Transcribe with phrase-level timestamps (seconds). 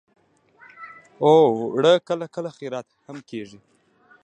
[1.23, 3.59] اوړه کله کله خیرات هم کېږي